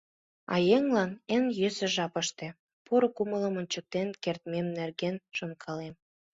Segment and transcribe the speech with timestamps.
[0.53, 2.49] А еҥлан эн йӧсӧ жапыштыже
[2.85, 5.93] поро кумылым ончыктен кертмем нерген шонкалем.